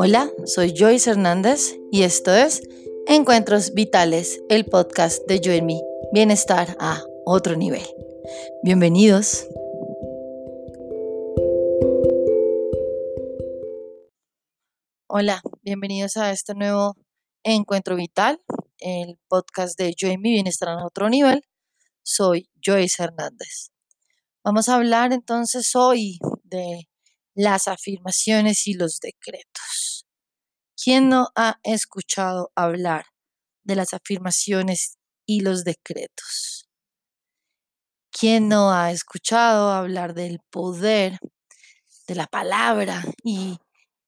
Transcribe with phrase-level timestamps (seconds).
[0.00, 2.62] Hola, soy Joyce Hernández y esto es
[3.08, 5.82] Encuentros Vitales, el podcast de Yo en mí,
[6.12, 7.82] bienestar a otro nivel.
[8.62, 9.48] Bienvenidos.
[15.08, 16.96] Hola, bienvenidos a este nuevo
[17.42, 18.40] Encuentro Vital,
[18.78, 21.42] el podcast de Yo en mí, bienestar a otro nivel.
[22.04, 23.72] Soy Joyce Hernández.
[24.44, 26.88] Vamos a hablar entonces hoy de
[27.34, 29.87] las afirmaciones y los decretos.
[30.90, 33.04] ¿Quién no ha escuchado hablar
[33.62, 36.66] de las afirmaciones y los decretos?
[38.10, 41.18] ¿Quién no ha escuchado hablar del poder
[42.06, 43.58] de la palabra y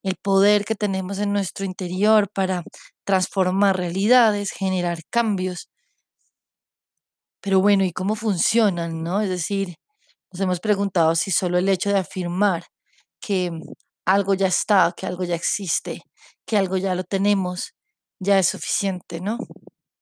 [0.03, 2.63] el poder que tenemos en nuestro interior para
[3.05, 5.69] transformar realidades, generar cambios?
[7.43, 9.21] Pero bueno, ¿y cómo funcionan, no?
[9.21, 9.75] Es decir,
[10.33, 12.65] nos hemos preguntado si solo el hecho de afirmar
[13.21, 13.51] que
[14.13, 16.03] algo ya está, que algo ya existe,
[16.47, 17.75] que algo ya lo tenemos,
[18.21, 19.39] ya es suficiente, ¿no?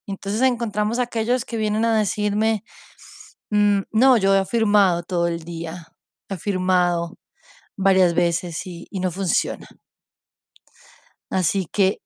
[0.07, 2.65] Entonces encontramos aquellos que vienen a decirme,
[3.51, 5.89] mm, no, yo he afirmado todo el día,
[6.29, 7.17] he afirmado
[7.77, 9.69] varias veces y, y no funciona.
[11.31, 11.99] Así que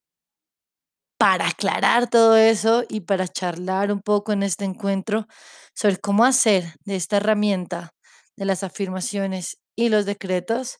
[1.19, 5.27] para aclarar todo eso y para charlar un poco en este encuentro
[5.73, 7.93] sobre cómo hacer de esta herramienta
[8.37, 10.79] de las afirmaciones y los decretos,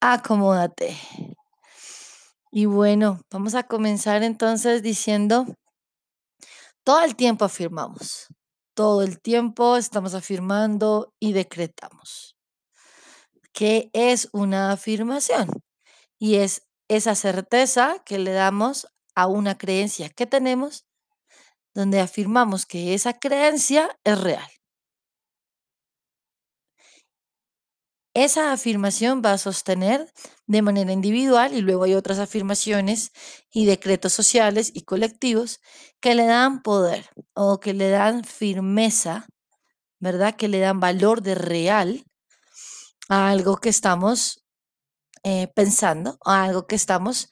[0.00, 0.96] acomódate.
[2.50, 5.46] Y bueno, vamos a comenzar entonces diciendo,
[6.84, 8.28] todo el tiempo afirmamos,
[8.74, 12.36] todo el tiempo estamos afirmando y decretamos.
[13.52, 15.48] ¿Qué es una afirmación?
[16.18, 20.86] Y es esa certeza que le damos a una creencia que tenemos,
[21.74, 24.55] donde afirmamos que esa creencia es real.
[28.16, 30.10] Esa afirmación va a sostener
[30.46, 33.12] de manera individual y luego hay otras afirmaciones
[33.52, 35.60] y decretos sociales y colectivos
[36.00, 39.26] que le dan poder o que le dan firmeza,
[40.00, 40.34] ¿verdad?
[40.34, 42.04] Que le dan valor de real
[43.10, 44.42] a algo que estamos
[45.22, 47.28] eh, pensando, a algo que estamos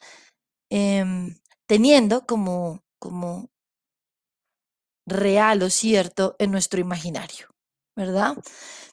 [0.69, 1.35] em,
[1.65, 3.49] teniendo como, como
[5.07, 7.47] real o cierto en nuestro imaginario,
[7.95, 8.37] ¿verdad?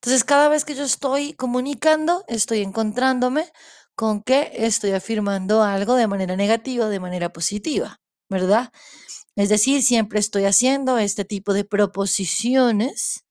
[0.03, 3.53] Entonces, cada vez que yo estoy comunicando, estoy encontrándome
[3.95, 8.73] con que estoy afirmando algo de manera negativa, de manera positiva, ¿verdad?
[9.37, 13.27] Es decir, siempre estoy haciendo este tipo de proposiciones,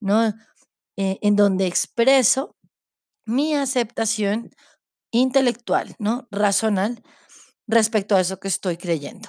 [0.00, 0.28] ¿no?
[0.96, 2.56] Eh, en donde expreso
[3.26, 4.54] mi aceptación
[5.10, 6.26] intelectual, ¿no?
[6.30, 7.02] Racional
[7.66, 9.28] respecto a eso que estoy creyendo.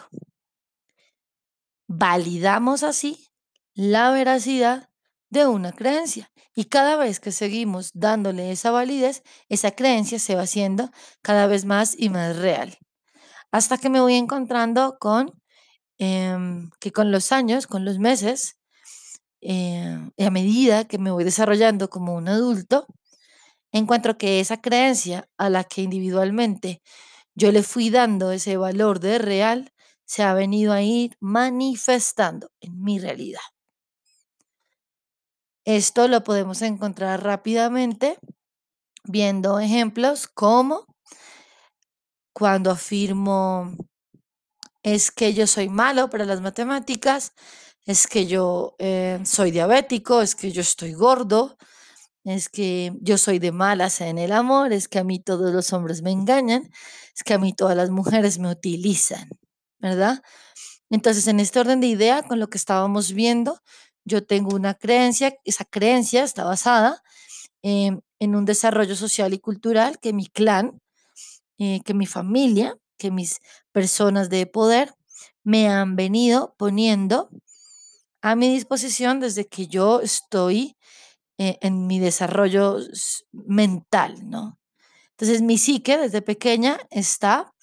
[1.89, 3.27] Validamos así
[3.73, 4.89] la veracidad
[5.29, 6.31] de una creencia.
[6.55, 10.91] Y cada vez que seguimos dándole esa validez, esa creencia se va haciendo
[11.21, 12.77] cada vez más y más real.
[13.51, 15.33] Hasta que me voy encontrando con
[15.99, 18.57] em, que con los años, con los meses,
[19.41, 22.87] em, y a medida que me voy desarrollando como un adulto,
[23.71, 26.81] encuentro que esa creencia a la que individualmente
[27.35, 29.73] yo le fui dando ese valor de real,
[30.05, 33.41] se ha venido a ir manifestando en mi realidad.
[35.69, 38.17] Esto lo podemos encontrar rápidamente
[39.03, 40.87] viendo ejemplos como
[42.33, 43.75] cuando afirmo
[44.81, 47.33] es que yo soy malo para las matemáticas,
[47.85, 51.55] es que yo eh, soy diabético, es que yo estoy gordo,
[52.23, 55.71] es que yo soy de malas en el amor, es que a mí todos los
[55.71, 56.67] hombres me engañan,
[57.15, 59.29] es que a mí todas las mujeres me utilizan,
[59.77, 60.23] ¿verdad?
[60.89, 63.61] Entonces, en este orden de idea, con lo que estábamos viendo,
[64.09, 67.01] yo tengo una creencia, esa creencia está basada
[67.61, 68.01] en
[68.35, 70.81] un desarrollo social y cultural que mi clan,
[71.57, 73.39] eh, que mi familia, que mis
[73.71, 74.93] personas de poder
[75.43, 77.29] me han venido poniendo
[78.21, 80.77] a mi disposición desde que yo estoy
[81.37, 82.77] eh, en mi desarrollo
[83.31, 84.59] mental, ¿no?
[85.11, 87.53] Entonces mi psique desde pequeña está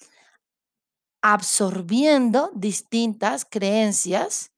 [1.21, 4.51] absorbiendo distintas creencias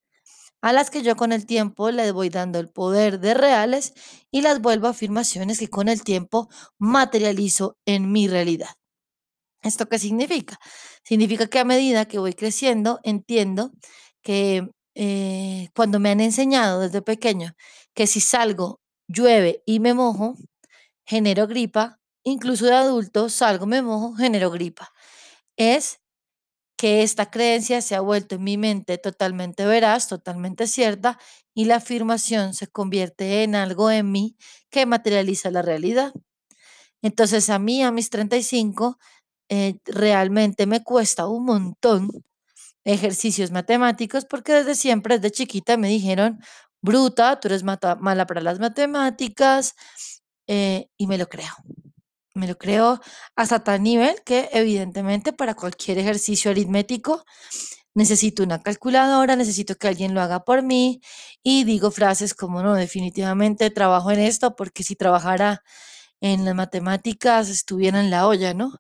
[0.62, 3.94] a las que yo con el tiempo le voy dando el poder de reales
[4.32, 8.70] y las vuelvo afirmaciones que con el tiempo materializo en mi realidad.
[9.62, 10.58] ¿Esto qué significa?
[11.04, 13.72] Significa que a medida que voy creciendo, entiendo
[14.22, 17.54] que eh, cuando me han enseñado desde pequeño
[17.94, 20.36] que si salgo, llueve y me mojo,
[21.06, 24.90] genero gripa, incluso de adulto salgo, me mojo, genero gripa.
[25.58, 26.00] Es
[26.80, 31.20] que esta creencia se ha vuelto en mi mente totalmente veraz, totalmente cierta,
[31.54, 34.38] y la afirmación se convierte en algo en mí
[34.70, 36.14] que materializa la realidad.
[37.02, 38.98] Entonces a mí, a mis 35,
[39.50, 42.12] eh, realmente me cuesta un montón
[42.86, 46.40] ejercicios matemáticos porque desde siempre, desde chiquita me dijeron,
[46.82, 49.76] bruta, tú eres mala para las matemáticas
[50.48, 51.52] eh, y me lo creo.
[52.40, 53.02] Me lo creo
[53.36, 57.26] hasta tal nivel que evidentemente para cualquier ejercicio aritmético
[57.94, 61.02] necesito una calculadora, necesito que alguien lo haga por mí
[61.44, 65.64] y digo frases como, no, definitivamente trabajo en esto porque si trabajara
[66.22, 68.72] en las matemáticas estuviera en la olla, ¿no?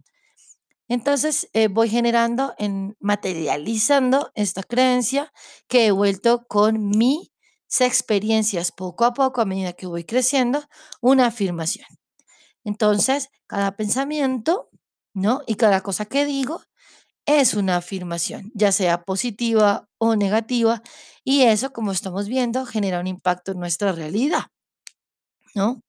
[0.87, 5.33] Entonces eh, voy generando, en, materializando esta creencia
[5.67, 7.31] que he vuelto con mis
[7.79, 10.63] experiencias poco a poco, a medida que voy creciendo,
[11.01, 11.98] una afirmación.
[12.69, 14.69] Entonces, cada pensamiento,
[15.15, 15.41] ¿no?
[15.47, 16.61] Y cada cosa que digo
[17.25, 20.83] es una afirmación, ya sea positiva o negativa,
[21.23, 24.45] y eso, como estamos viendo, genera un impacto en nuestra realidad,
[25.55, 25.81] ¿no?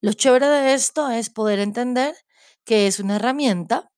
[0.00, 2.16] Lo chévere de esto es poder entender
[2.64, 3.90] que es una herramienta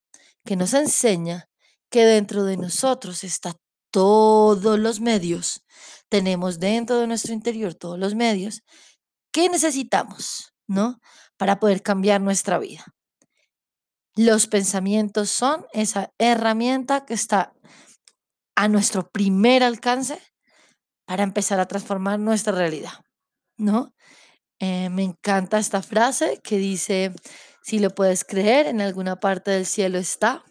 [0.44, 1.48] que nos enseña
[1.90, 3.54] que dentro de nosotros está
[3.90, 5.64] todos los medios,
[6.10, 8.62] tenemos dentro de nuestro interior todos los medios
[9.32, 11.00] que necesitamos, ¿no?
[11.40, 12.84] Para poder cambiar nuestra vida.
[14.14, 17.54] Los pensamientos son esa herramienta que está
[18.54, 20.20] a nuestro primer alcance
[21.06, 22.92] para empezar a transformar nuestra realidad,
[23.56, 23.94] ¿no?
[24.58, 27.14] Eh, me encanta esta frase que dice,
[27.62, 30.44] si lo puedes creer, en alguna parte del cielo está,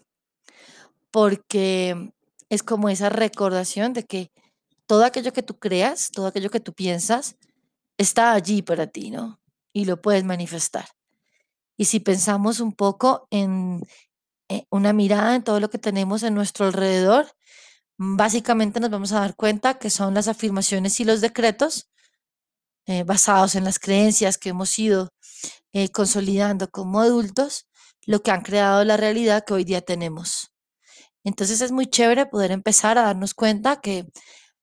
[1.12, 2.10] porque
[2.48, 4.32] es como esa recordación de que
[4.86, 7.36] todo aquello que tú creas, todo aquello que tú piensas,
[7.96, 9.39] está allí para ti, ¿no?
[9.72, 10.86] Y lo puedes manifestar.
[11.76, 13.82] Y si pensamos un poco en
[14.48, 17.26] eh, una mirada en todo lo que tenemos en nuestro alrededor,
[17.96, 21.90] básicamente nos vamos a dar cuenta que son las afirmaciones y los decretos
[22.86, 25.12] eh, basados en las creencias que hemos ido
[25.72, 27.68] eh, consolidando como adultos,
[28.06, 30.52] lo que han creado la realidad que hoy día tenemos.
[31.22, 34.06] Entonces es muy chévere poder empezar a darnos cuenta que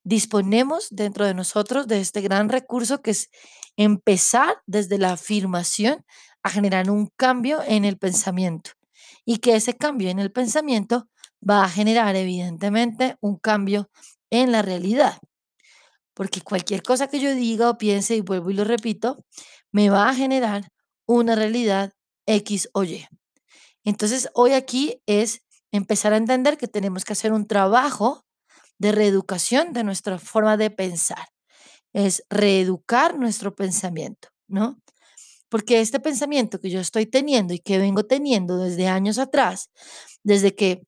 [0.03, 3.29] disponemos dentro de nosotros de este gran recurso que es
[3.77, 6.03] empezar desde la afirmación
[6.43, 8.71] a generar un cambio en el pensamiento
[9.23, 11.07] y que ese cambio en el pensamiento
[11.47, 13.89] va a generar evidentemente un cambio
[14.29, 15.17] en la realidad.
[16.13, 19.23] Porque cualquier cosa que yo diga o piense y vuelvo y lo repito,
[19.71, 20.71] me va a generar
[21.05, 21.93] una realidad
[22.25, 23.07] X o Y.
[23.83, 28.25] Entonces, hoy aquí es empezar a entender que tenemos que hacer un trabajo
[28.79, 31.27] de reeducación de nuestra forma de pensar.
[31.93, 34.81] Es reeducar nuestro pensamiento, ¿no?
[35.49, 39.69] Porque este pensamiento que yo estoy teniendo y que vengo teniendo desde años atrás,
[40.23, 40.81] desde que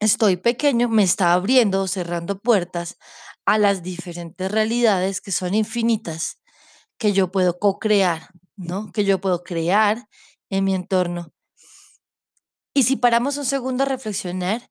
[0.00, 2.96] estoy pequeño, me está abriendo o cerrando puertas
[3.44, 6.38] a las diferentes realidades que son infinitas,
[6.98, 8.90] que yo puedo co-crear, ¿no?
[8.92, 10.06] Que yo puedo crear
[10.50, 11.32] en mi entorno.
[12.74, 14.70] Y si paramos un segundo a reflexionar,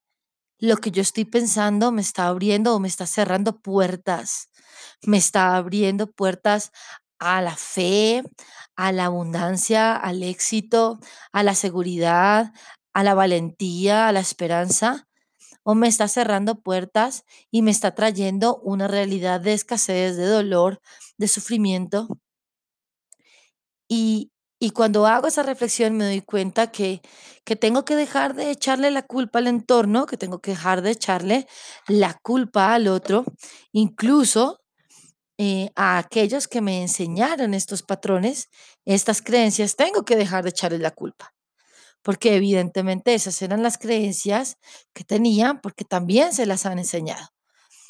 [0.60, 4.51] lo que yo estoy pensando me está abriendo o me está cerrando puertas.
[5.06, 6.72] Me está abriendo puertas
[7.20, 8.24] a la fe,
[8.76, 11.00] a la abundancia, al éxito,
[11.32, 12.54] a la seguridad,
[12.94, 15.08] a la valentía, a la esperanza.
[15.64, 20.82] O me está cerrando puertas y me está trayendo una realidad de escasez, de dolor,
[21.18, 22.08] de sufrimiento.
[23.88, 27.02] Y, y cuando hago esa reflexión me doy cuenta que,
[27.44, 30.92] que tengo que dejar de echarle la culpa al entorno, que tengo que dejar de
[30.92, 31.48] echarle
[31.88, 33.26] la culpa al otro,
[33.72, 34.61] incluso
[35.38, 38.50] eh, a aquellos que me enseñaron estos patrones,
[38.86, 41.34] estas creencias, tengo que dejar de echarle la culpa.
[42.04, 44.58] Porque evidentemente esas eran las creencias
[44.94, 47.30] que tenían, porque también se las han enseñado.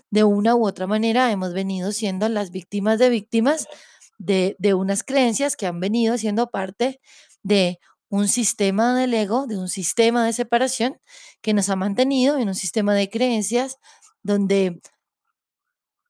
[0.09, 3.67] De una u otra manera hemos venido siendo las víctimas de víctimas
[4.21, 7.01] de, unas creencias que han venido siendo parte
[7.43, 7.79] de
[8.09, 10.99] un sistema del ego, de un sistema de separación
[11.41, 13.77] que nos ha mantenido en un sistema de creencias
[14.21, 14.81] donde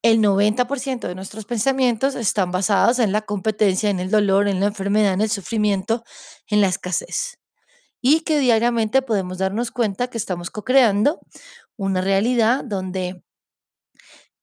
[0.03, 4.67] el 90% de nuestros pensamientos están basados en la competencia, en el dolor, en la
[4.67, 6.03] enfermedad, en el sufrimiento,
[6.47, 7.37] en la escasez.
[8.01, 11.19] Y que diariamente podemos darnos cuenta que estamos co-creando
[11.77, 13.23] una realidad donde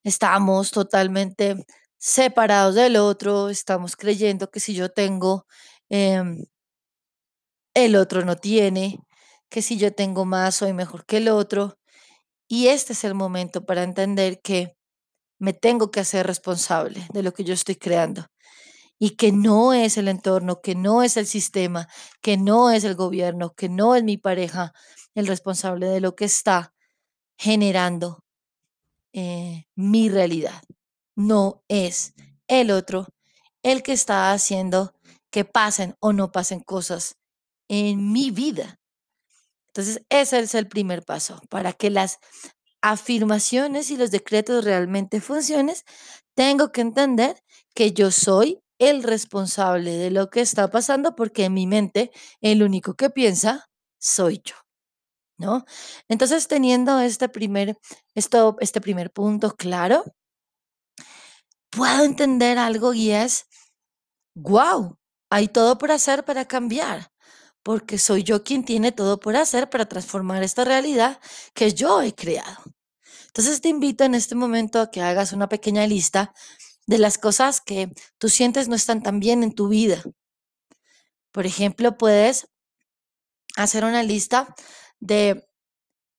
[0.05, 1.57] estamos totalmente
[1.99, 5.47] separados del otro, estamos creyendo que si yo tengo,
[5.89, 6.45] em,
[7.75, 8.99] el otro no tiene,
[9.51, 11.79] que si yo tengo más soy mejor que el otro.
[12.49, 14.78] Y este es el momento para entender que
[15.39, 18.27] me tengo que hacer responsable de lo que yo estoy creando
[18.99, 21.89] y que no es el entorno, que no es el sistema,
[22.21, 24.73] que no es el gobierno, que no es mi pareja
[25.15, 26.75] el responsable de lo que está
[27.37, 28.25] generando
[29.13, 30.63] eh, mi realidad
[31.19, 32.15] no es
[32.47, 33.09] el otro
[33.65, 34.95] el que está haciendo
[35.31, 37.17] que pasen o no pasen cosas
[37.69, 38.79] en mi vida.
[39.67, 42.19] Entonces, ese es el primer paso para que las
[42.83, 45.77] afirmaciones y los decretos realmente funcionen.
[46.35, 47.43] Tengo que entender
[47.75, 52.63] que yo soy el responsable de lo que está pasando porque en mi mente el
[52.63, 53.69] único que piensa
[53.99, 54.55] soy yo.
[55.41, 55.65] ¿No?
[56.09, 57.79] Entonces, teniendo este primer,
[58.17, 60.05] esto, este primer punto claro,
[61.71, 63.47] puedo entender algo y es,
[64.35, 64.99] wow,
[65.31, 67.13] hay todo por hacer para cambiar,
[67.69, 71.21] porque soy yo quien tiene todo por hacer para transformar esta realidad
[71.53, 72.63] que yo he creado.
[73.27, 76.33] Entonces te invito en este momento a que hagas una pequeña lista
[76.87, 80.03] de las cosas que tú sientes no están tan bien en tu vida.
[81.31, 82.49] Por ejemplo, puedes
[83.55, 84.55] hacer una lista
[84.99, 85.47] de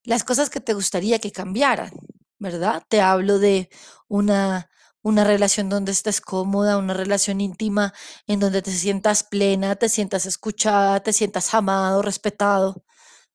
[0.04, 1.90] las cosas que te gustaría que cambiaran,
[2.38, 2.84] ¿verdad?
[2.90, 3.70] Te hablo de
[4.08, 4.70] una,
[5.10, 7.94] una relación donde estés cómoda, una relación íntima
[8.28, 12.84] en donde te sientas plena, te sientas escuchada, te sientas amado, respetado,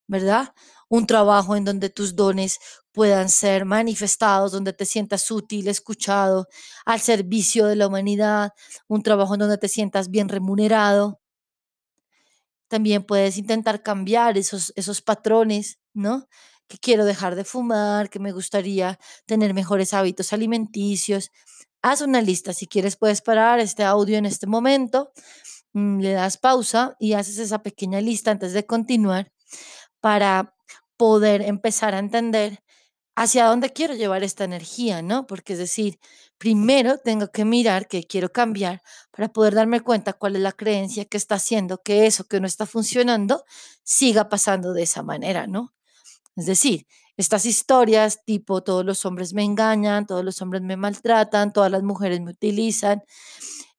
[0.06, 0.54] ¿verdad?
[0.88, 2.58] Un trabajo en donde tus dones
[2.92, 6.48] puedan ser manifestados, donde te sientas útil, escuchado,
[6.86, 8.52] al servicio de la humanidad,
[8.88, 11.20] un trabajo en donde te sientas bien remunerado,
[12.68, 16.28] también puedes intentar cambiar esos, esos patrones, ¿no?
[16.68, 21.30] Que quiero dejar de fumar, que me gustaría tener mejores hábitos alimenticios.
[21.82, 22.52] Haz una lista.
[22.54, 25.12] Si quieres, puedes parar este audio en este momento,
[25.74, 29.32] mm, le das pausa y haces esa pequeña lista antes de continuar
[30.00, 30.54] para
[30.96, 32.60] poder empezar a entender
[33.16, 35.26] hacia dónde quiero llevar esta energía, ¿no?
[35.26, 35.98] Porque es decir,
[36.38, 41.04] primero tengo que mirar qué quiero cambiar para poder darme cuenta cuál es la creencia
[41.04, 43.44] que está haciendo que eso que no está funcionando
[43.84, 45.72] siga pasando de esa manera, ¿no?
[46.36, 46.86] Es decir,
[47.16, 51.82] estas historias tipo todos los hombres me engañan, todos los hombres me maltratan, todas las
[51.82, 53.02] mujeres me utilizan,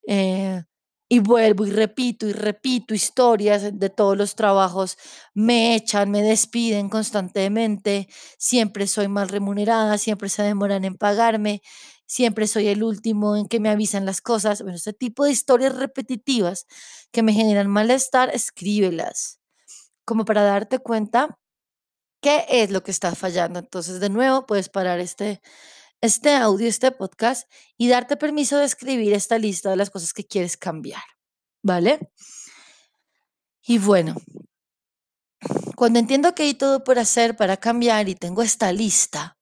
[0.07, 0.63] eh,
[1.09, 4.97] y vuelvo y repito y repito historias de todos los trabajos,
[5.35, 8.07] me echan, me despiden constantemente,
[8.39, 11.61] siempre soy mal remunerada, siempre se demoran en pagarme,
[12.07, 14.61] siempre soy el último en que me avisan las cosas.
[14.61, 16.65] Bueno, este tipo de historias repetitivas
[17.11, 19.39] que me generan malestar, escríbelas,
[20.05, 21.37] como para darte cuenta
[22.25, 23.59] qué es lo que está fallando.
[23.59, 25.43] Entonces, de nuevo, puedes parar este
[26.01, 30.25] este audio, este podcast y darte permiso de escribir esta lista de las cosas que
[30.25, 31.03] quieres cambiar,
[31.61, 31.99] ¿vale?
[33.61, 34.15] Y bueno,
[35.75, 39.37] cuando entiendo que hay todo por hacer para cambiar y tengo esta lista,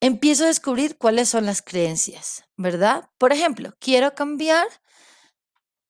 [0.00, 3.10] empiezo a descubrir cuáles son las creencias, ¿verdad?
[3.18, 4.68] Por ejemplo, quiero cambiar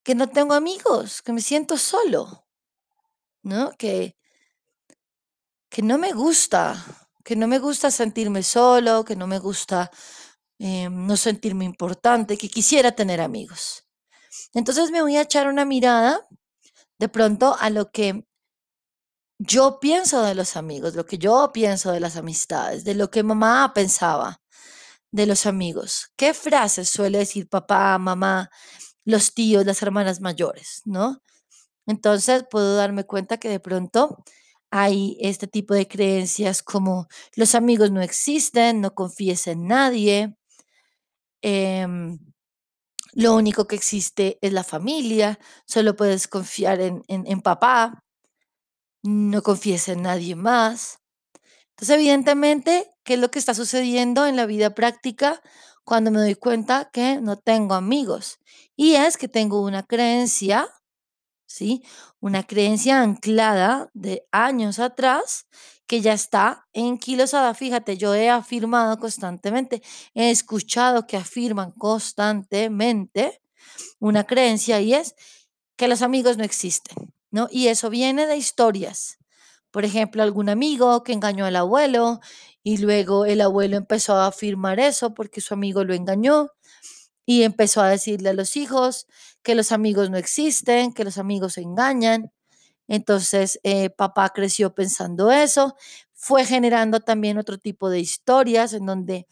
[0.02, 2.46] que no tengo amigos, que me siento solo,
[3.42, 3.72] ¿no?
[3.72, 4.16] Que,
[5.72, 6.84] que no me gusta
[7.24, 9.90] que no me gusta sentirme solo, que no me gusta
[10.58, 13.86] eh, no sentirme importante, que quisiera tener amigos.
[14.54, 16.20] Entonces me voy a echar una mirada
[16.98, 18.26] de pronto a lo que
[19.38, 23.22] yo pienso de los amigos, lo que yo pienso de las amistades, de lo que
[23.22, 24.40] mamá pensaba
[25.10, 26.12] de los amigos.
[26.16, 28.50] ¿Qué frases suele decir papá, mamá,
[29.04, 31.22] los tíos, las hermanas mayores, no?
[31.86, 34.24] Entonces puedo darme cuenta que de pronto
[34.72, 40.34] hay este tipo de creencias como los amigos no existen, no confíes en nadie,
[41.42, 42.18] em,
[43.14, 48.02] lo único que existe es la familia, solo puedes confiar en, en papá,
[49.02, 50.98] no confíes en nadie más.
[51.70, 55.42] Entonces, evidentemente, ¿qué es lo que está sucediendo en la vida práctica
[55.84, 58.38] cuando me doy cuenta que no tengo amigos?
[58.76, 60.68] Y es que tengo una creencia
[61.52, 61.82] ¿sí?
[62.20, 65.46] Una creencia anclada de años atrás
[65.86, 67.52] que ya está enquilosada.
[67.54, 69.82] Fíjate, yo he afirmado constantemente,
[70.14, 73.42] he escuchado que afirman constantemente
[73.98, 75.14] una creencia y es
[75.76, 77.48] que los amigos no existen, ¿no?
[77.50, 79.18] Y eso viene de historias.
[79.70, 82.20] Por ejemplo, algún amigo que engañó al abuelo
[82.62, 86.50] y luego el abuelo empezó a afirmar eso porque su amigo lo engañó
[87.26, 89.06] y empezó a decirle a los hijos
[89.42, 92.32] que los amigos no existen, que los amigos engañan.
[92.88, 95.76] Entonces, eh, papá creció pensando eso,
[96.14, 99.26] fue generando también otro tipo de historias en donde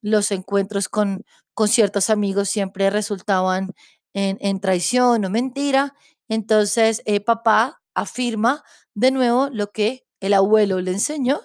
[0.00, 3.74] los encuentros con, con ciertos amigos siempre resultaban
[4.14, 5.94] en, traición o mentira.
[6.28, 11.40] Entonces, eh, papá afirma de nuevo lo que el abuelo le enseñó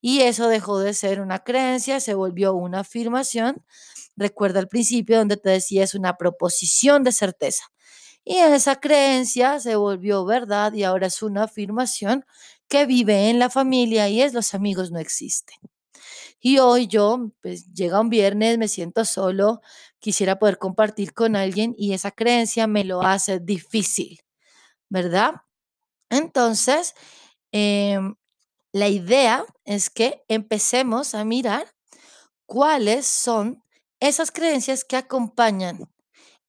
[0.00, 3.64] y eso dejó de ser una creencia, se volvió una afirmación
[4.16, 7.64] Recuerda al principio donde te decía es una proposición de certeza.
[8.24, 12.24] Y esa creencia se volvió verdad y ahora es una afirmación
[12.68, 15.56] que vive en la familia y es los amigos no existen.
[16.40, 19.60] Y hoy yo, pues llega un viernes, me siento solo,
[20.00, 24.20] quisiera poder compartir con alguien y esa creencia me lo hace difícil,
[24.88, 25.34] ¿verdad?
[26.10, 26.94] Entonces,
[27.52, 28.16] Em,
[28.72, 31.66] la idea es que empecemos a mirar
[32.46, 33.62] cuáles son
[34.02, 35.88] esas creencias que acompañan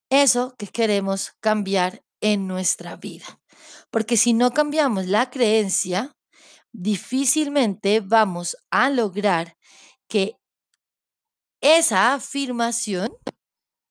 [0.10, 3.40] eso que queremos cambiar en nuestra vida.
[3.92, 6.16] Porque si no cambiamos la creencia,
[6.72, 9.56] difícilmente vamos a lograr
[10.08, 10.36] que
[11.62, 13.16] esa afirmación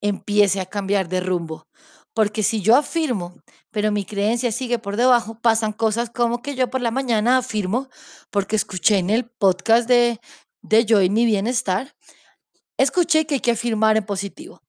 [0.01, 1.69] empiece a cambiar de rumbo.
[2.15, 3.41] Porque si yo afirmo,
[3.71, 7.89] pero mi creencia sigue por debajo, pasan cosas como que yo por la mañana afirmo,
[8.31, 10.21] porque escuché en el podcast de,
[10.63, 11.95] de Yo y mi bienestar,
[12.83, 14.63] escuché que hay que afirmar en positivo.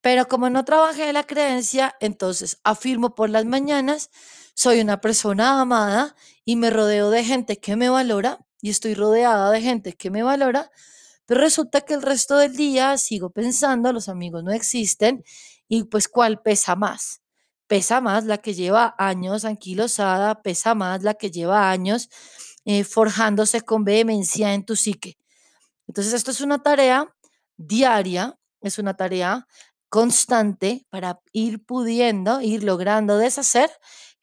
[0.00, 4.10] Pero como no trabajé la creencia, entonces afirmo por las mañanas,
[4.54, 9.50] soy una persona amada y me rodeo de gente que me valora y estoy rodeada
[9.50, 10.70] de gente que me valora,
[11.26, 15.24] pero resulta que el resto del día sigo pensando, los amigos no existen
[15.68, 17.22] y pues ¿cuál pesa más?
[17.66, 22.10] Pesa más la que lleva años anquilosada, pesa más la que lleva años
[22.64, 25.16] eh, forjándose con vehemencia en tu psique.
[25.86, 27.12] Entonces esto es una tarea
[27.66, 29.46] diaria, es una tarea
[29.88, 33.70] constante para ir pudiendo, ir logrando deshacer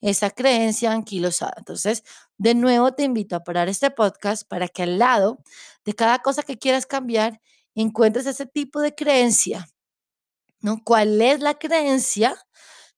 [0.01, 1.53] esa creencia anquilosada.
[1.57, 2.03] Entonces,
[2.37, 5.43] de nuevo te invito a parar este podcast para que al lado
[5.85, 7.41] de cada cosa que quieras cambiar,
[7.75, 9.67] encuentres ese tipo de creencia,
[10.61, 10.81] ¿no?
[10.83, 12.35] ¿Cuál es la creencia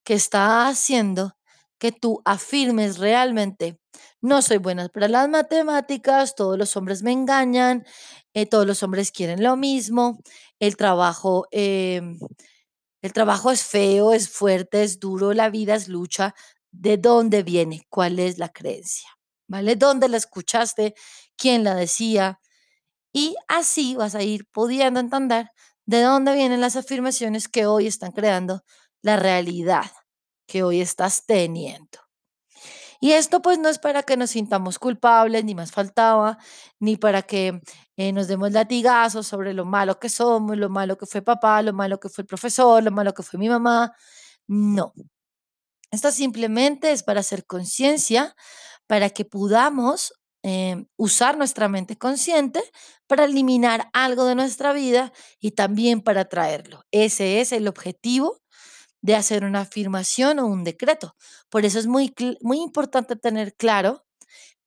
[0.04, 1.36] que está haciendo
[1.78, 3.80] que tú afirmes realmente,
[4.20, 7.84] no soy buena para las matemáticas, todos los hombres me engañan,
[8.34, 10.20] eh, todos los hombres quieren lo mismo,
[10.60, 11.46] el trabajo...
[11.52, 12.18] em,
[13.02, 16.34] el trabajo es feo, es fuerte, es duro, la vida es lucha.
[16.70, 17.82] ¿De dónde viene?
[17.88, 19.08] ¿Cuál es la creencia?
[19.48, 19.76] ¿Vale?
[19.76, 20.94] ¿Dónde la escuchaste?
[21.36, 22.40] ¿Quién la decía?
[23.12, 25.50] Y así vas a ir pudiendo entender
[25.86, 28.64] de dónde vienen las afirmaciones que hoy están creando
[29.02, 29.90] la realidad
[30.46, 32.01] que hoy estás teniendo.
[33.02, 36.38] Y esto pues no es para que nos sintamos culpables, ni más faltaba,
[36.78, 37.60] ni para que
[37.96, 41.72] eh, nos demos latigazos sobre lo malo que somos, lo malo que fue papá, lo
[41.72, 43.92] malo que fue el profesor, lo malo que fue mi mamá.
[44.46, 44.92] No.
[45.90, 48.36] Esto simplemente es para hacer conciencia,
[48.86, 52.62] para que podamos eh, usar nuestra mente consciente
[53.08, 56.84] para eliminar algo de nuestra vida y también para traerlo.
[56.92, 58.41] Ese es el objetivo
[59.02, 61.16] de hacer una afirmación o un decreto.
[61.50, 64.04] Por eso es muy, muy importante tener claro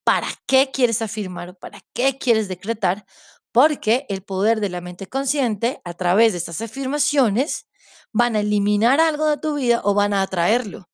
[0.04, 3.06] para qué quieres afirmar o para qué quieres decretar,
[3.52, 7.68] porque el poder de la mente consciente, a través de estas afirmaciones,
[8.14, 10.90] van a eliminar algo de tu vida o van a atraerlo.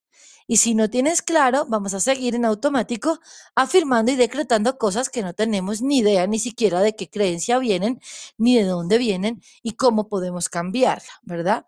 [0.48, 3.20] Y si no tienes claro, vamos a seguir en automático
[3.56, 8.00] afirmando y decretando cosas que no tenemos ni idea ni siquiera de qué creencia vienen,
[8.38, 11.68] ni de dónde vienen y cómo podemos cambiarla, ¿verdad?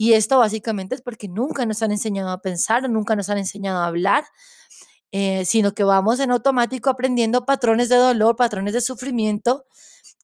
[0.00, 3.80] Y esto básicamente es porque nunca nos han enseñado a pensar, nunca nos han enseñado
[3.80, 4.24] a hablar,
[5.12, 9.66] eh, sino que vamos en automático aprendiendo patrones de dolor, patrones de sufrimiento,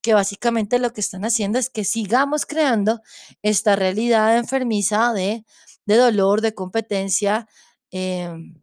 [0.00, 3.02] que básicamente lo que están haciendo es que sigamos creando
[3.42, 5.44] esta realidad enfermiza de,
[5.84, 7.46] de dolor, de competencia,
[7.90, 8.58] em,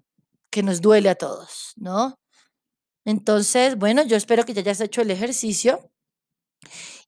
[0.50, 2.20] que nos duele a todos, ¿no?
[3.06, 5.92] Entonces, bueno, yo espero que ya hayas hecho el ejercicio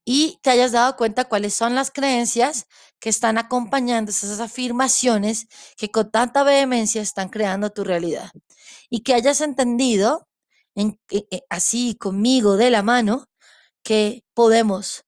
[0.05, 2.67] y te hayas dado cuenta cuáles son las creencias
[2.99, 8.31] que están acompañando esas afirmaciones que con tanta vehemencia están creando tu realidad.
[8.89, 10.27] Y que hayas entendido,
[10.75, 13.25] en, eh, eh, así conmigo de la mano,
[13.83, 15.05] que podemos,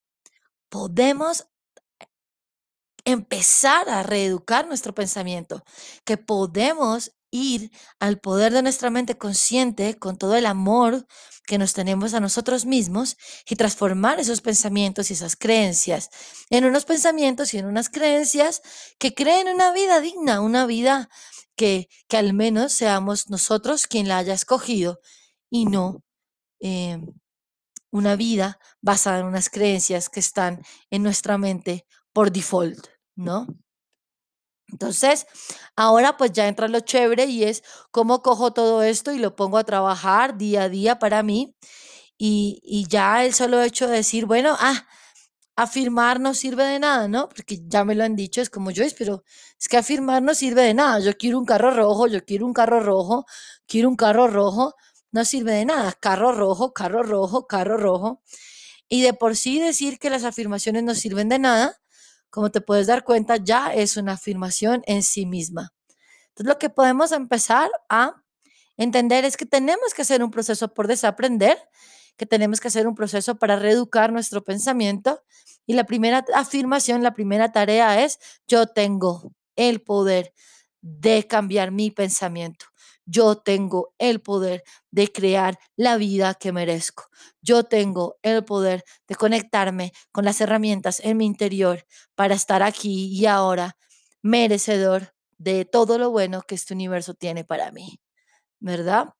[0.68, 1.46] podemos
[3.04, 5.62] empezar a reeducar nuestro pensamiento,
[6.04, 11.06] que podemos ir al poder de nuestra mente consciente con todo el amor
[11.48, 13.16] que nos tenemos a nosotros mismos
[13.48, 16.10] y transformar esos pensamientos y esas creencias
[16.50, 18.60] en unos pensamientos y en unas creencias
[18.98, 21.08] que creen una vida digna, una vida
[21.56, 25.00] que, que al menos seamos nosotros quien la haya escogido
[25.50, 26.04] y no
[26.60, 26.98] eh,
[27.90, 33.46] una vida basada en unas creencias que están en nuestra mente por default, ¿no?
[34.72, 35.26] Entonces,
[35.76, 39.58] ahora pues ya entra lo chévere y es cómo cojo todo esto y lo pongo
[39.58, 41.54] a trabajar día a día para mí.
[42.18, 44.86] Y, y ya el solo hecho de decir, bueno, ah,
[45.56, 47.28] afirmar no sirve de nada, ¿no?
[47.28, 49.24] Porque ya me lo han dicho, es como yo, pero
[49.58, 51.00] es que afirmar no sirve de nada.
[51.00, 53.26] Yo quiero un carro rojo, yo quiero un carro rojo,
[53.66, 54.74] quiero un carro rojo,
[55.12, 55.92] no sirve de nada.
[56.00, 58.22] Carro rojo, carro rojo, carro rojo.
[58.88, 61.76] Y de por sí decir que las afirmaciones no sirven de nada,
[62.30, 65.72] como te puedes dar cuenta, ya es una afirmación en sí misma.
[66.28, 68.22] Entonces, lo que podemos empezar a
[68.76, 71.58] entender es que tenemos que hacer un proceso por desaprender,
[72.16, 75.22] que tenemos que hacer un proceso para reeducar nuestro pensamiento.
[75.66, 80.32] Y la primera afirmación, la primera tarea es, yo tengo el poder
[80.80, 82.66] de cambiar mi pensamiento.
[83.10, 87.08] Yo tengo el poder de crear la vida que merezco.
[87.40, 93.06] Yo tengo el poder de conectarme con las herramientas en mi interior para estar aquí
[93.06, 93.76] y ahora
[94.22, 97.98] merecedor de todo lo bueno que este universo tiene para mí,
[98.60, 99.10] ¿verdad?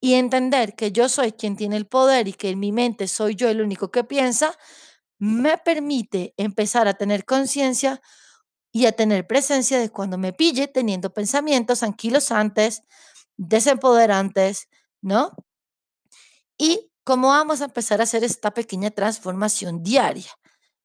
[0.00, 3.34] Y entender que yo soy quien tiene el poder y que en mi mente soy
[3.34, 4.56] yo el único que piensa,
[5.18, 8.00] me permite empezar a tener conciencia
[8.74, 12.82] y a tener presencia de cuando me pille teniendo pensamientos anquilosantes,
[13.36, 14.68] desempoderantes,
[15.00, 15.30] ¿no?
[16.58, 20.30] Y cómo vamos a empezar a hacer esta pequeña transformación diaria.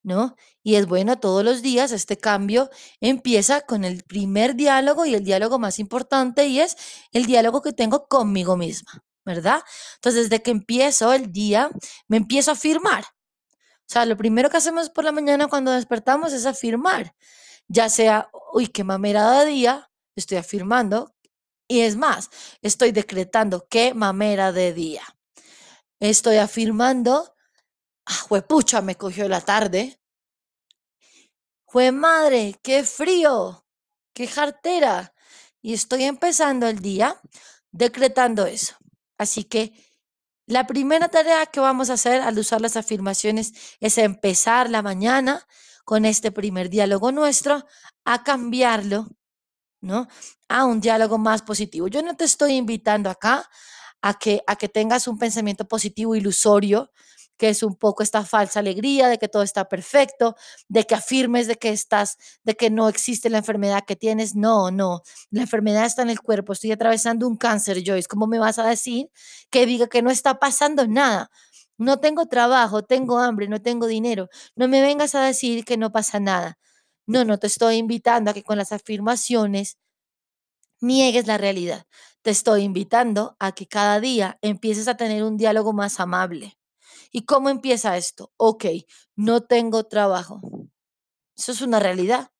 [0.03, 0.35] ¿no?
[0.63, 2.69] Y es bueno todos los días, este cambio
[3.01, 6.77] empieza con el primer diálogo y el diálogo más importante y es
[7.11, 9.61] el diálogo que tengo conmigo misma, ¿verdad?
[9.95, 11.69] Entonces, desde que empiezo el día,
[12.07, 13.03] me empiezo a afirmar.
[13.03, 17.13] O sea, lo primero que hacemos por la mañana cuando despertamos es afirmar,
[17.69, 21.15] ya sea, uy, qué mamera de día, estoy afirmando,
[21.69, 22.29] y es más,
[22.61, 25.03] estoy decretando qué mamera de día.
[26.01, 27.33] Estoy afirmando
[28.11, 29.99] ¡Ah, me cogió la tarde!
[31.65, 32.59] ¡Jue madre!
[32.63, 33.67] ¡Qué frío!
[34.15, 35.13] ¡Qué jartera!
[35.61, 37.21] Y estoy empezando el día
[37.71, 38.75] decretando eso.
[39.19, 39.73] Así que
[40.47, 45.45] la primera tarea que vamos a hacer al usar las afirmaciones es empezar la mañana
[45.89, 47.65] con este primer diálogo nuestro
[48.05, 49.07] a cambiarlo,
[49.81, 50.07] ¿no?
[50.47, 51.87] A un diálogo más positivo.
[51.87, 53.49] Yo no te estoy invitando acá
[53.99, 56.91] a que, a que tengas un pensamiento positivo ilusorio,
[57.37, 60.35] que es un poco esta falsa alegría de que todo está perfecto,
[60.67, 64.35] de que afirmes de que estás, de que no existe la enfermedad que tienes.
[64.35, 66.53] No, no, la enfermedad está en el cuerpo.
[66.53, 68.07] Estoy atravesando un cáncer, Joyce.
[68.07, 69.09] ¿Cómo me vas a decir
[69.49, 71.31] que diga que no está pasando nada?
[71.79, 74.29] No tengo trabajo, tengo hambre, no tengo dinero.
[74.55, 76.59] No me vengas a decir que no pasa nada.
[77.07, 79.77] No, no te estoy invitando a que con las afirmaciones
[80.81, 81.85] niegues la realidad.
[82.21, 86.57] Te estoy invitando a que cada día empieces a tener un diálogo más amable
[87.11, 88.33] ¿Y cómo empieza esto?
[88.37, 88.65] Ok,
[89.15, 90.41] no tengo trabajo.
[91.37, 92.31] Eso es una realidad.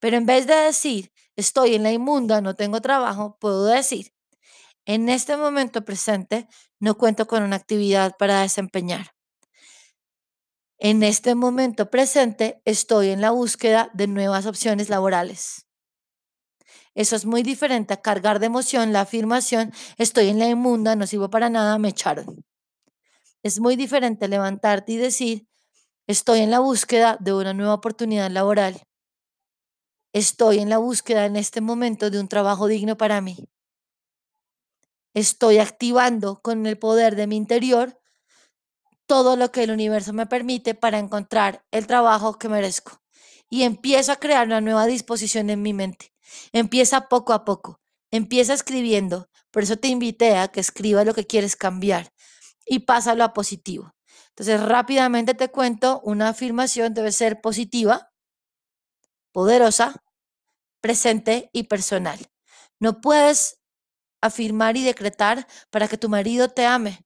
[0.00, 4.13] Pero en vez de decir, estoy en la inmunda, no tengo trabajo, puedo decir,
[4.86, 9.14] en este momento presente no cuento con una actividad para desempeñar.
[10.78, 15.66] En este momento presente estoy en la búsqueda de nuevas opciones laborales.
[16.94, 21.06] Eso es muy diferente a cargar de emoción la afirmación, estoy en la inmunda, no
[21.06, 22.44] sirvo para nada, me echaron.
[23.42, 25.48] Es muy diferente levantarte y decir,
[26.06, 28.80] estoy en la búsqueda de una nueva oportunidad laboral.
[30.12, 33.48] Estoy en la búsqueda en este momento de un trabajo digno para mí.
[35.14, 38.00] Estoy activando con el poder de mi interior
[39.06, 43.00] todo lo que el universo me permite para encontrar el trabajo que merezco.
[43.48, 46.12] Y empiezo a crear una nueva disposición en mi mente.
[46.52, 47.80] Empieza poco a poco.
[48.10, 49.28] Empieza escribiendo.
[49.50, 52.12] Por eso te invité a que escribas lo que quieres cambiar
[52.66, 53.94] y pásalo a positivo.
[54.30, 58.10] Entonces, rápidamente te cuento, una afirmación debe ser positiva,
[59.32, 60.02] poderosa,
[60.80, 62.18] presente y personal.
[62.80, 63.60] No puedes
[64.26, 67.04] afirmar y decretar para que tu marido te ame,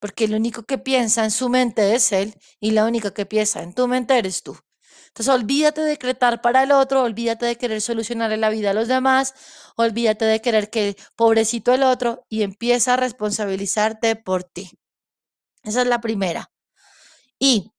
[0.00, 3.62] porque lo único que piensa en su mente es él y la única que piensa
[3.62, 4.58] en tu mente eres tú.
[5.06, 8.88] Entonces, olvídate de decretar para el otro, olvídate de querer solucionarle la vida a los
[8.88, 9.34] demás,
[9.76, 14.70] olvídate de querer que pobrecito el otro y empieza a responsabilizarte por ti.
[15.62, 16.50] Esa es la primera.
[17.38, 17.72] Y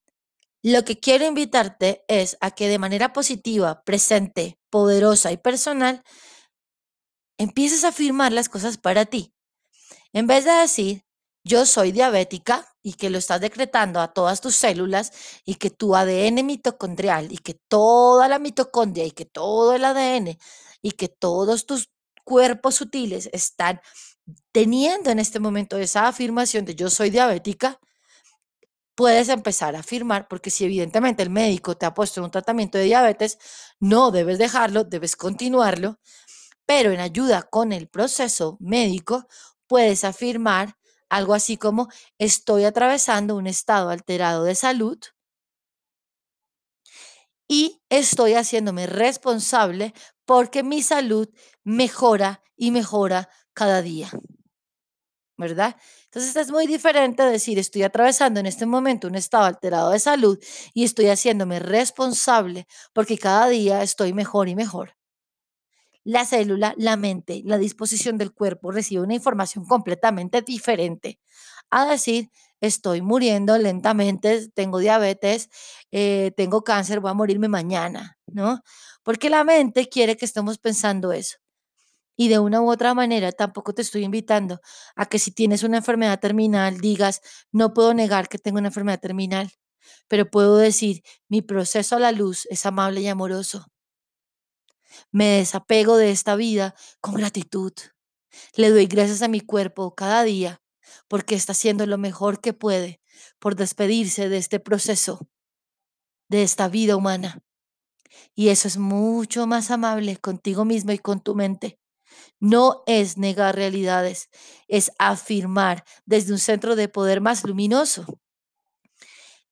[0.62, 6.02] lo que quiero invitarte es a que de manera positiva, presente, poderosa y personal,
[7.38, 9.34] empieces a afirmar las cosas para ti.
[10.12, 11.04] En vez de decir,
[11.44, 15.12] yo soy diabética y que lo estás decretando a todas tus células
[15.44, 20.38] y que tu ADN mitocondrial y que toda la mitocondria y que todo el ADN
[20.80, 21.90] y que todos tus
[22.24, 23.80] cuerpos sutiles están
[24.52, 27.78] teniendo en este momento esa afirmación de yo soy diabética,
[28.94, 32.84] puedes empezar a afirmar, porque si evidentemente el médico te ha puesto un tratamiento de
[32.84, 33.38] diabetes,
[33.80, 35.98] no debes dejarlo, debes continuarlo,
[36.66, 39.26] pero en ayuda con el proceso médico
[39.66, 40.76] puedes afirmar
[41.08, 44.98] algo así como estoy atravesando un estado alterado de salud
[47.48, 51.28] y estoy haciéndome responsable porque mi salud
[51.62, 54.10] mejora y mejora cada día.
[55.36, 55.76] ¿Verdad?
[56.04, 60.38] Entonces es muy diferente decir estoy atravesando en este momento un estado alterado de salud
[60.72, 64.94] y estoy haciéndome responsable porque cada día estoy mejor y mejor
[66.04, 71.18] la célula, la mente, la disposición del cuerpo recibe una información completamente diferente
[71.70, 75.50] a decir, estoy muriendo lentamente, tengo diabetes,
[75.92, 78.62] eh, tengo cáncer, voy a morirme mañana, ¿no?
[79.02, 81.36] Porque la mente quiere que estemos pensando eso.
[82.16, 84.60] Y de una u otra manera, tampoco te estoy invitando
[84.96, 87.20] a que si tienes una enfermedad terminal digas,
[87.52, 89.50] no puedo negar que tengo una enfermedad terminal,
[90.08, 93.66] pero puedo decir, mi proceso a la luz es amable y amoroso.
[95.10, 97.72] Me desapego de esta vida con gratitud.
[98.56, 100.62] Le doy gracias a mi cuerpo cada día
[101.08, 103.00] porque está haciendo lo mejor que puede
[103.38, 105.28] por despedirse de este proceso,
[106.28, 107.42] de esta vida humana.
[108.34, 111.78] Y eso es mucho más amable contigo mismo y con tu mente.
[112.38, 114.28] No es negar realidades,
[114.68, 118.20] es afirmar desde un centro de poder más luminoso.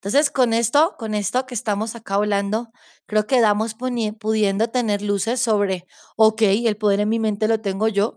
[0.03, 2.73] Entonces, con esto, con esto que estamos acá hablando,
[3.07, 5.87] creo que damos pudiendo tener luces sobre,
[6.17, 8.17] ok, el poder en mi mente lo tengo yo,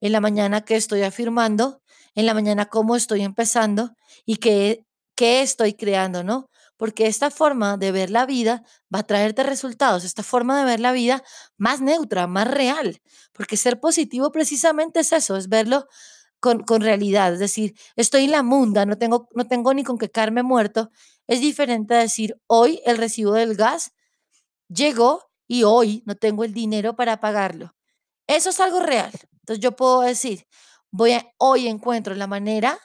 [0.00, 1.82] en la mañana que estoy afirmando,
[2.14, 3.90] en la mañana cómo estoy empezando
[4.24, 4.84] y qué,
[5.18, 6.50] estoy creando, ¿no?
[6.76, 8.62] Porque esta forma de ver la vida
[8.94, 11.24] va a traerte resultados, esta forma de ver la vida
[11.56, 13.00] más neutra, más real,
[13.32, 15.86] porque ser positivo precisamente es eso, es verlo
[16.38, 19.98] con, con, realidad, es decir, estoy en la munda, no tengo, no tengo ni con
[19.98, 20.90] qué caerme muerto,
[21.26, 23.92] es diferente a decir, hoy el recibo del gas
[24.68, 27.74] llegó y hoy no tengo el dinero para pagarlo.
[28.26, 29.12] Eso es algo real.
[29.40, 30.46] Entonces yo puedo decir,
[30.90, 32.78] voy hoy encuentro la manera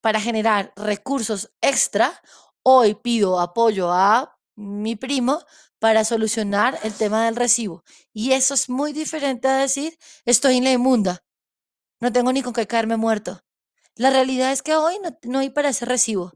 [0.00, 2.20] para generar recursos extra,
[2.62, 5.42] hoy pido apoyo a mi primo
[5.78, 7.84] para solucionar el tema del recibo.
[8.12, 11.24] Y eso es muy diferente a decir, estoy en la inmunda,
[12.00, 13.42] no tengo ni con qué caerme muerto.
[13.96, 16.32] La realidad es que hoy no, no hay para ese recibo.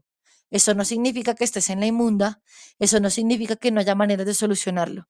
[0.51, 2.41] Eso no significa que estés en la inmunda,
[2.79, 5.07] eso no significa que no haya maneras de solucionarlo.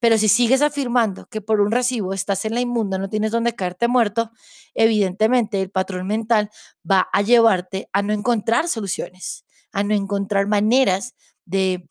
[0.00, 3.54] Pero si sigues afirmando que por un recibo estás en la inmunda, no tienes donde
[3.54, 4.30] caerte muerto,
[4.74, 6.50] evidentemente el patrón mental
[6.88, 11.14] va a llevarte a no encontrar soluciones, a no encontrar maneras
[11.46, 11.88] de,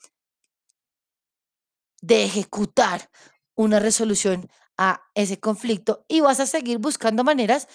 [2.02, 3.10] de ejecutar
[3.56, 7.68] una resolución a ese conflicto y vas a seguir buscando maneras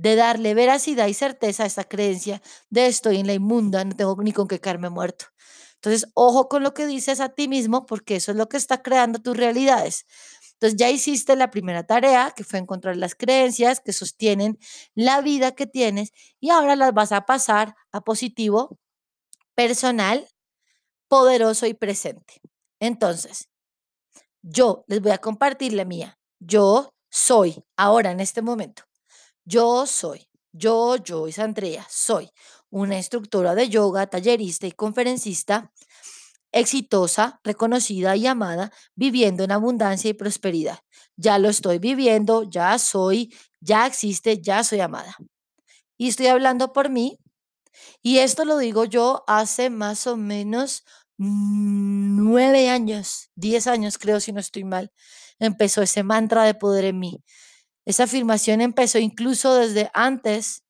[0.00, 4.16] de darle veracidad y certeza a esta creencia de estoy en la inmunda, no tengo
[4.22, 5.26] ni con qué caerme muerto.
[5.74, 8.82] Entonces, ojo con lo que dices a ti mismo, porque eso es lo que está
[8.82, 10.06] creando tus realidades.
[10.54, 14.58] Entonces, ya hiciste la primera tarea, que fue encontrar las creencias que sostienen
[14.94, 18.78] la vida que tienes, y ahora las vas a pasar a positivo,
[19.54, 20.26] personal,
[21.08, 22.40] poderoso y presente.
[22.80, 23.50] Entonces,
[24.42, 26.18] yo les voy a compartir la mía.
[26.38, 28.89] Yo soy ahora en este momento
[29.50, 32.30] yo soy, yo, Joyce Andrea, soy
[32.70, 35.72] una instructora de yoga, tallerista y conferencista
[36.52, 40.78] exitosa, reconocida y amada, viviendo en abundancia y prosperidad.
[41.16, 45.16] Ya lo estoy viviendo, ya soy, ya existe, ya soy amada.
[45.96, 47.18] Y estoy hablando por mí.
[48.02, 50.84] Y esto lo digo yo hace más o menos
[51.18, 54.92] nueve años, diez años creo si no estoy mal.
[55.38, 57.22] Empezó ese mantra de poder en mí.
[57.86, 60.64] Esa afirmación empezó incluso desde antes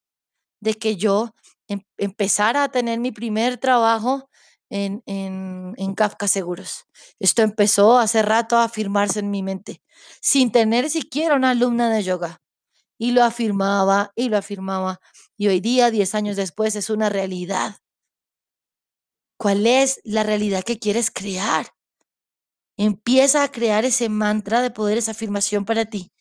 [0.61, 1.35] de que yo
[1.69, 4.29] em, empezara a tener mi primer trabajo
[4.71, 6.85] en, en, en Kafka Seguros.
[7.19, 9.83] Esto empezó hace rato a afirmarse en mi mente,
[10.21, 12.41] sin tener siquiera una alumna de yoga.
[12.99, 15.01] Y lo afirmaba y lo afirmaba.
[15.37, 17.77] Y hoy día, 10 años después, es una realidad.
[19.39, 21.69] ¿Cuál es la realidad que quieres crear?
[22.77, 26.13] Empieza a crear ese mantra de poder, esa afirmación para ti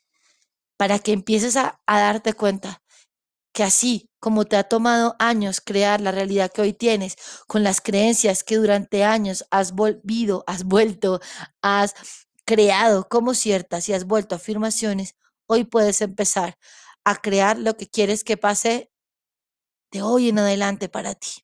[0.79, 2.81] para que empieces a, darte cuenta
[3.53, 7.81] que así como te ha tomado años crear la realidad que hoy tienes, con las
[7.81, 11.19] creencias que durante años has volvido, has vuelto,
[11.61, 11.95] has
[12.45, 15.15] creado como ciertas y has vuelto afirmaciones,
[15.47, 16.57] hoy puedes empezar
[17.03, 18.89] a crear lo que quieres que pase
[19.91, 21.43] de hoy en adelante para ti.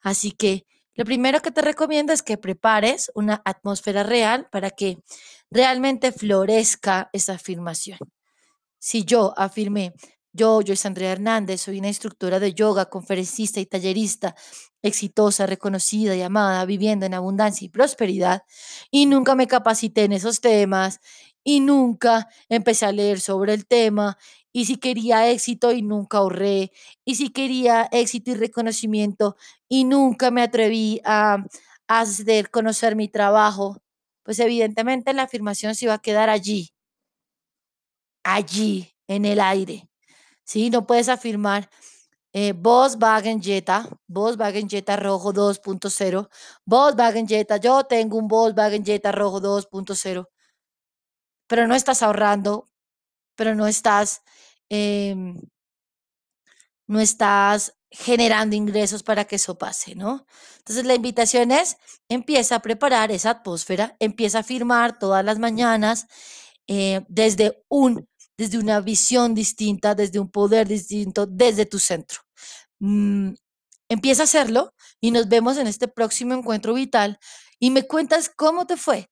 [0.00, 4.98] Así que lo primero que te recomiendo es que prepares una atmósfera real para que
[5.50, 7.98] realmente florezca esa afirmación.
[8.78, 9.92] Si yo afirmé,
[10.32, 14.36] yo, Joyce Andrea Hernández, soy una instructora de yoga, conferencista y tallerista,
[14.80, 18.44] exitosa, reconocida y amada, viviendo en abundancia y prosperidad,
[18.90, 21.00] y nunca me capacité en esos temas,
[21.42, 24.18] y nunca empecé a leer sobre el tema,
[24.52, 26.72] y si quería éxito y nunca ahorré,
[27.04, 29.36] y si quería éxito y reconocimiento
[29.68, 31.44] y nunca me atreví a,
[31.88, 33.82] hacer conocer mi trabajo,
[34.22, 36.72] pues evidentemente la afirmación se iba a quedar allí,
[38.22, 39.88] allí, en el aire.
[40.44, 40.70] ¿Sí?
[40.70, 41.68] No puedes afirmar
[42.32, 46.28] eh, Volkswagen Jetta, Volkswagen Jetta rojo 2.0,
[46.64, 50.28] Volkswagen Jetta, yo tengo un Volkswagen Jetta rojo 2.0,
[51.48, 52.68] pero no estás ahorrando,
[53.34, 54.22] pero no estás,
[54.70, 55.36] em,
[56.86, 60.26] no estás generando ingresos para que eso pase, ¿no?
[60.58, 61.76] Entonces la invitación es,
[62.08, 66.06] empieza a preparar esa atmósfera, empieza a firmar todas las mañanas
[66.68, 68.06] eh, desde un
[68.38, 72.20] desde una visión distinta, desde un poder distinto, desde tu centro.
[72.80, 73.34] Mm,
[73.90, 77.18] empieza a hacerlo y nos vemos en este próximo encuentro vital
[77.58, 79.10] y me cuentas cómo te fue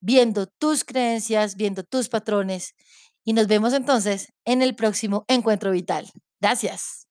[0.00, 2.74] viendo tus creencias, viendo tus patrones
[3.24, 6.10] y nos vemos entonces en el próximo encuentro vital.
[6.40, 7.06] Gracias.